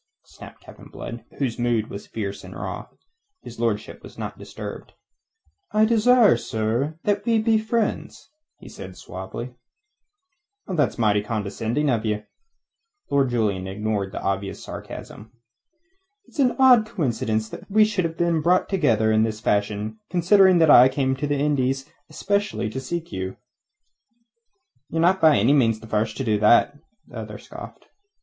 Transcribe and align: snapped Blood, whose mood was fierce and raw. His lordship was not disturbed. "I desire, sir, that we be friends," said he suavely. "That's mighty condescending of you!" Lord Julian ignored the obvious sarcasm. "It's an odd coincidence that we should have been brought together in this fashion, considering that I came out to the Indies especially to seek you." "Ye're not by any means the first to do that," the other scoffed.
snapped 0.25 0.65
Blood, 0.91 1.25
whose 1.37 1.59
mood 1.59 1.91
was 1.91 2.07
fierce 2.07 2.43
and 2.43 2.55
raw. 2.55 2.87
His 3.43 3.59
lordship 3.59 4.01
was 4.01 4.17
not 4.17 4.35
disturbed. 4.35 4.93
"I 5.73 5.85
desire, 5.85 6.37
sir, 6.37 6.97
that 7.03 7.23
we 7.23 7.37
be 7.37 7.59
friends," 7.59 8.31
said 8.67 8.89
he 8.89 8.95
suavely. 8.95 9.53
"That's 10.65 10.97
mighty 10.97 11.21
condescending 11.21 11.91
of 11.91 12.03
you!" 12.03 12.23
Lord 13.11 13.29
Julian 13.29 13.67
ignored 13.67 14.11
the 14.11 14.23
obvious 14.23 14.63
sarcasm. 14.63 15.33
"It's 16.25 16.39
an 16.39 16.55
odd 16.57 16.87
coincidence 16.87 17.47
that 17.49 17.69
we 17.69 17.85
should 17.85 18.03
have 18.05 18.17
been 18.17 18.41
brought 18.41 18.69
together 18.69 19.11
in 19.11 19.21
this 19.21 19.39
fashion, 19.39 19.99
considering 20.09 20.57
that 20.57 20.71
I 20.71 20.89
came 20.89 21.11
out 21.11 21.19
to 21.19 21.27
the 21.27 21.37
Indies 21.37 21.87
especially 22.09 22.71
to 22.71 22.79
seek 22.81 23.11
you." 23.11 23.37
"Ye're 24.89 24.99
not 24.99 25.21
by 25.21 25.37
any 25.37 25.53
means 25.53 25.79
the 25.79 25.85
first 25.85 26.17
to 26.17 26.23
do 26.23 26.39
that," 26.39 26.75
the 27.07 27.17
other 27.19 27.37
scoffed. 27.37 27.85